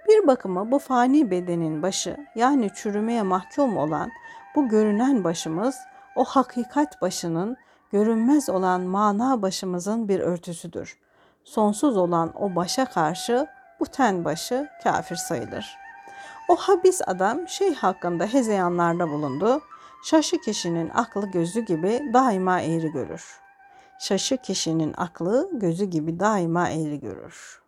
[0.08, 4.10] Bir bakıma bu fani bedenin başı yani çürümeye mahkum olan
[4.56, 5.76] bu görünen başımız
[6.16, 7.56] o hakikat başının
[7.92, 11.02] görünmez olan mana başımızın bir örtüsüdür.
[11.44, 13.46] Sonsuz olan o başa karşı
[13.80, 15.76] bu ten başı kafir sayılır.
[16.48, 19.60] O habis adam şey hakkında hezeyanlarda bulundu.
[20.04, 23.40] Şaşı kişinin aklı gözü gibi daima eğri görür.
[24.00, 27.62] Şaşı kişinin aklı gözü gibi daima eğri görür.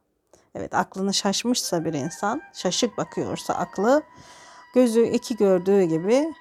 [0.54, 4.02] Evet aklını şaşmışsa bir insan, şaşık bakıyorsa aklı,
[4.74, 6.34] gözü iki gördüğü gibi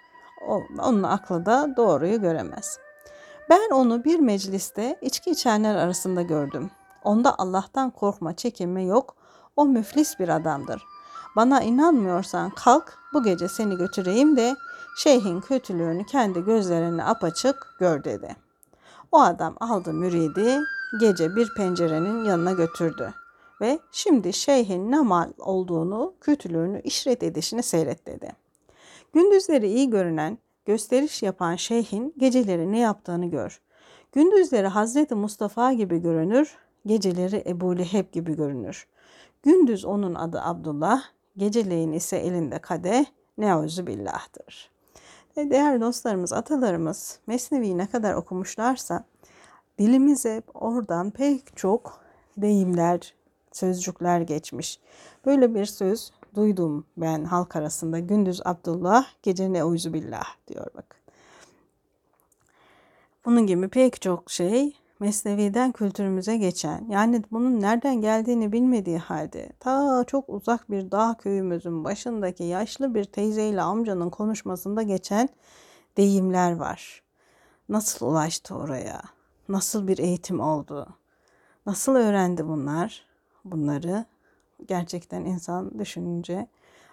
[0.79, 2.79] onun aklı da doğruyu göremez.
[3.49, 6.71] Ben onu bir mecliste içki içenler arasında gördüm.
[7.03, 9.15] Onda Allah'tan korkma, çekinme yok.
[9.55, 10.83] O müflis bir adamdır.
[11.35, 14.55] Bana inanmıyorsan kalk bu gece seni götüreyim de
[14.97, 18.35] şeyhin kötülüğünü kendi gözlerine apaçık gör dedi.
[19.11, 20.59] O adam aldı müridi
[20.99, 23.13] gece bir pencerenin yanına götürdü
[23.61, 28.31] ve şimdi şeyhin ne mal olduğunu, kötülüğünü, işret edişini seyret dedi.
[29.13, 33.61] Gündüzleri iyi görünen, gösteriş yapan şeyhin geceleri ne yaptığını gör.
[34.11, 38.87] Gündüzleri Hazreti Mustafa gibi görünür, geceleri Ebu Leheb gibi görünür.
[39.43, 41.03] Gündüz onun adı Abdullah,
[41.37, 43.05] geceleyin ise elinde kadeh,
[43.37, 44.71] neauzu billah'tır.
[45.37, 49.05] Ve değerli dostlarımız, atalarımız Mesnevi'yi ne kadar okumuşlarsa
[49.79, 51.99] dilimize oradan pek çok
[52.37, 53.13] deyimler,
[53.51, 54.79] sözcükler geçmiş.
[55.25, 57.99] Böyle bir söz duydum ben halk arasında.
[57.99, 60.95] Gündüz Abdullah, gece neuzu billah diyor bak.
[63.25, 70.03] Bunun gibi pek çok şey Mesnevi'den kültürümüze geçen yani bunun nereden geldiğini bilmediği halde ta
[70.07, 75.29] çok uzak bir dağ köyümüzün başındaki yaşlı bir teyzeyle amcanın konuşmasında geçen
[75.97, 77.03] deyimler var.
[77.69, 79.01] Nasıl ulaştı oraya?
[79.49, 80.87] Nasıl bir eğitim oldu?
[81.65, 83.05] Nasıl öğrendi bunlar?
[83.45, 84.05] Bunları
[84.67, 86.47] gerçekten insan düşününce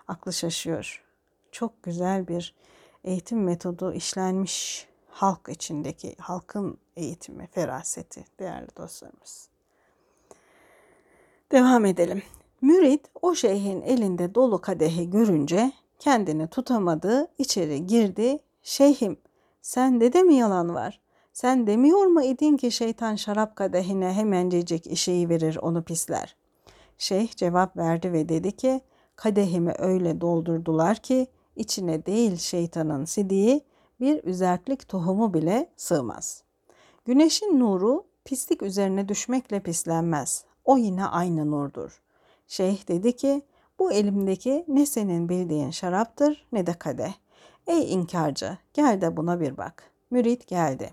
[0.08, 1.04] aklı şaşıyor.
[1.52, 2.54] Çok güzel bir
[3.04, 9.48] eğitim metodu işlenmiş halk içindeki halkın eğitimi, feraseti değerli dostlarımız.
[11.52, 12.22] Devam edelim.
[12.60, 18.38] Mürit o şeyhin elinde dolu kadehi görünce kendini tutamadı, içeri girdi.
[18.62, 19.16] Şeyhim,
[19.62, 21.00] sende de mi yalan var?
[21.32, 26.36] Sen demiyor mu idin ki şeytan şarap kadehine hemencecik işeyi verir onu pisler.
[26.98, 28.80] Şeyh cevap verdi ve dedi ki
[29.16, 31.26] kadehimi öyle doldurdular ki
[31.56, 33.64] içine değil şeytanın sidiği
[34.00, 36.42] bir üzertlik tohumu bile sığmaz.
[37.04, 40.44] Güneşin nuru pislik üzerine düşmekle pislenmez.
[40.64, 42.02] O yine aynı nurdur.
[42.46, 43.42] Şeyh dedi ki
[43.78, 47.12] bu elimdeki ne senin bildiğin şaraptır ne de kadeh.
[47.66, 49.90] Ey inkarcı gel de buna bir bak.
[50.10, 50.90] Mürit geldi.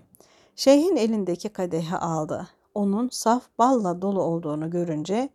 [0.56, 2.48] Şeyhin elindeki kadehi aldı.
[2.74, 5.28] Onun saf balla dolu olduğunu görünce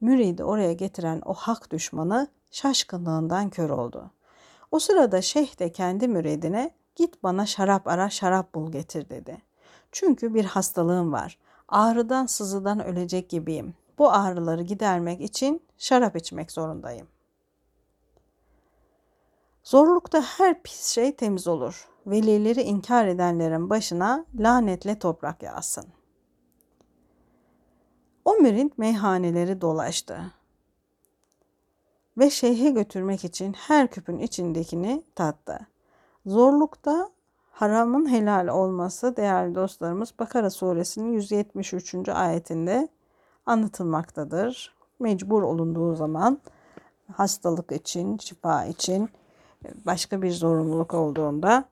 [0.00, 4.10] müridi oraya getiren o hak düşmanı şaşkınlığından kör oldu.
[4.70, 9.49] O sırada şeyh de kendi müridine git bana şarap ara şarap bul getir dedi.
[9.92, 11.38] Çünkü bir hastalığım var.
[11.68, 13.74] Ağrıdan sızıdan ölecek gibiyim.
[13.98, 17.08] Bu ağrıları gidermek için şarap içmek zorundayım.
[19.64, 21.88] Zorlukta her pis şey temiz olur.
[22.06, 25.84] Velileri inkar edenlerin başına lanetle toprak yağsın.
[28.24, 30.32] O mürit meyhaneleri dolaştı
[32.18, 35.66] ve şeyhe götürmek için her küpün içindekini tattı.
[36.26, 37.10] Zorlukta
[37.60, 42.08] haramın helal olması değerli dostlarımız Bakara suresinin 173.
[42.08, 42.88] ayetinde
[43.46, 44.74] anlatılmaktadır.
[45.00, 46.40] Mecbur olunduğu zaman
[47.12, 49.08] hastalık için, şifa için
[49.86, 51.64] başka bir zorunluluk olduğunda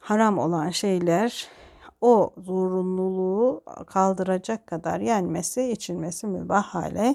[0.00, 1.48] haram olan şeyler
[2.00, 7.14] o zorunluluğu kaldıracak kadar yenmesi, içilmesi mübah hale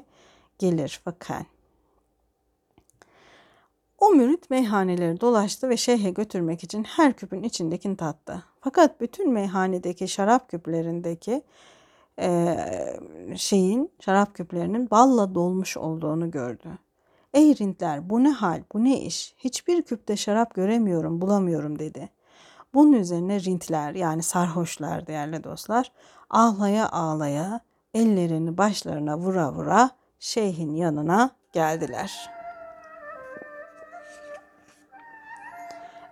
[0.59, 1.45] gelir fakan.
[4.01, 8.43] O mürit meyhaneleri dolaştı ve şeyhe götürmek için her küpün içindekini tattı.
[8.59, 11.41] Fakat bütün meyhanedeki şarap küplerindeki
[12.19, 12.57] e,
[13.35, 16.69] şeyin, şarap küplerinin balla dolmuş olduğunu gördü.
[17.33, 19.35] Ey rintler bu ne hal, bu ne iş?
[19.37, 22.09] Hiçbir küpte şarap göremiyorum, bulamıyorum dedi.
[22.73, 25.91] Bunun üzerine rintler yani sarhoşlar değerli dostlar
[26.29, 27.59] ağlaya ağlaya
[27.93, 29.89] ellerini başlarına vura vura
[30.19, 32.40] şeyhin yanına geldiler.''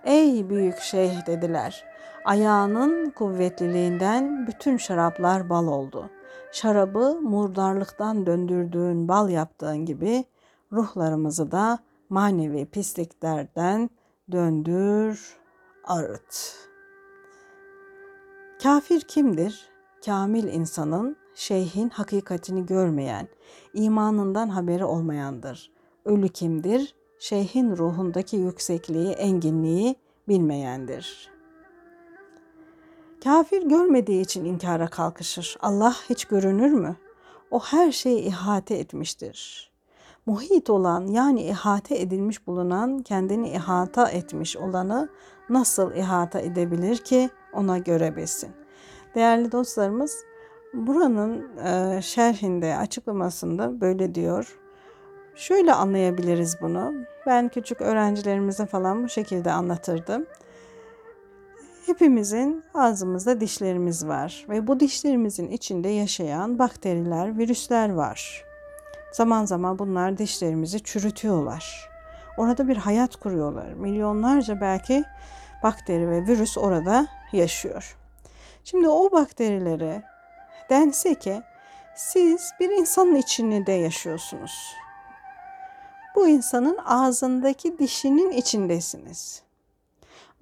[0.03, 1.83] Ey büyük şeyh dediler.
[2.25, 6.09] Ayağının kuvvetliliğinden bütün şaraplar bal oldu.
[6.51, 10.25] Şarabı murdarlıktan döndürdüğün bal yaptığın gibi
[10.71, 11.79] ruhlarımızı da
[12.09, 13.89] manevi pisliklerden
[14.31, 15.37] döndür,
[15.83, 16.55] arıt.
[18.63, 19.69] Kafir kimdir?
[20.05, 23.27] Kamil insanın, şeyhin hakikatini görmeyen,
[23.73, 25.71] imanından haberi olmayandır.
[26.05, 26.95] Ölü kimdir?
[27.19, 29.95] Şeyhin ruhundaki yüksekliği, enginliği
[30.27, 31.29] bilmeyendir.
[33.23, 35.57] Kafir görmediği için inkara kalkışır.
[35.59, 36.95] Allah hiç görünür mü?
[37.51, 39.69] O her şeyi ihate etmiştir.
[40.25, 45.09] Muhit olan yani ihate edilmiş bulunan kendini ihata etmiş olanı
[45.49, 48.49] nasıl ihata edebilir ki ona görebilsin?
[49.15, 50.17] Değerli dostlarımız
[50.73, 51.47] buranın
[52.01, 54.59] şerhinde açıklamasında böyle diyor.
[55.39, 56.93] Şöyle anlayabiliriz bunu.
[57.25, 60.25] Ben küçük öğrencilerimize falan bu şekilde anlatırdım.
[61.85, 68.45] Hepimizin ağzımızda dişlerimiz var ve bu dişlerimizin içinde yaşayan bakteriler, virüsler var.
[69.11, 71.89] Zaman zaman bunlar dişlerimizi çürütüyorlar.
[72.37, 73.73] Orada bir hayat kuruyorlar.
[73.73, 75.03] Milyonlarca belki
[75.63, 77.97] bakteri ve virüs orada yaşıyor.
[78.63, 80.03] Şimdi o bakterilere
[80.69, 81.41] dense ki
[81.95, 84.79] siz bir insanın içinde yaşıyorsunuz.
[86.15, 89.43] Bu insanın ağzındaki dişinin içindesiniz.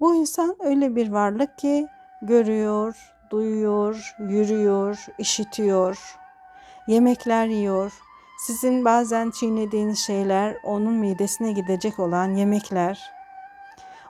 [0.00, 1.86] Bu insan öyle bir varlık ki
[2.22, 2.96] görüyor,
[3.30, 6.16] duyuyor, yürüyor, işitiyor,
[6.88, 7.92] yemekler yiyor.
[8.46, 13.10] Sizin bazen çiğnediğiniz şeyler onun midesine gidecek olan yemekler.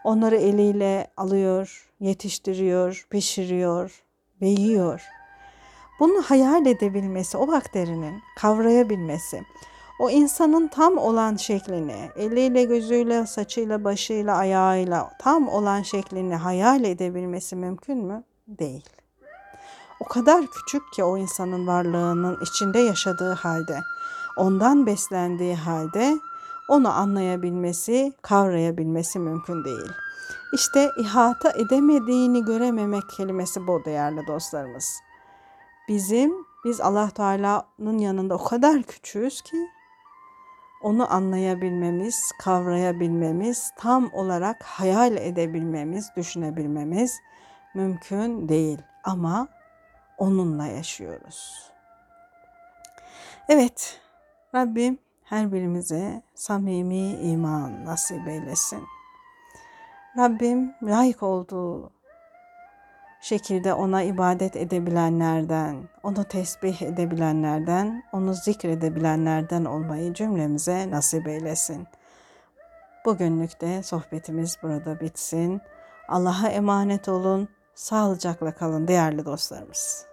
[0.05, 4.03] Onları eliyle alıyor, yetiştiriyor, pişiriyor
[4.41, 5.09] ve yiyor.
[6.01, 9.43] Bunu hayal edebilmesi, o bakterinin kavrayabilmesi,
[9.99, 17.57] o insanın tam olan şeklini, eliyle, gözüyle, saçıyla, başıyla, ayağıyla tam olan şeklini hayal edebilmesi
[17.57, 18.25] mümkün mü?
[18.49, 18.85] Değil.
[20.01, 23.81] O kadar küçük ki o insanın varlığının içinde yaşadığı halde,
[24.37, 26.19] ondan beslendiği halde
[26.69, 29.93] onu anlayabilmesi, kavrayabilmesi mümkün değil.
[30.55, 35.01] İşte ihata edemediğini görememek kelimesi bu değerli dostlarımız.
[35.89, 36.33] Bizim
[36.65, 39.57] biz Allah Teala'nın yanında o kadar küçüğüz ki
[40.83, 47.21] onu anlayabilmemiz, kavrayabilmemiz, tam olarak hayal edebilmemiz, düşünebilmemiz
[47.75, 49.49] mümkün değil ama
[50.19, 51.71] onunla yaşıyoruz.
[53.49, 54.01] Evet,
[54.55, 58.83] Rabbim her birimize samimi iman nasip eylesin.
[60.19, 61.91] Rabbim layık olduğu
[63.21, 71.87] şekilde ona ibadet edebilenlerden, onu tesbih edebilenlerden, onu zikredebilenlerden olmayı cümlemize nasip eylesin.
[73.05, 75.61] Bugünlük de sohbetimiz burada bitsin.
[76.09, 77.49] Allah'a emanet olun.
[77.75, 80.08] Sağlıcakla kalın değerli dostlarımız.